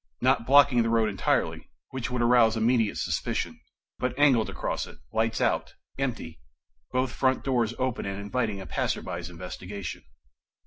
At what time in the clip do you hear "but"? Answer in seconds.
3.99-4.17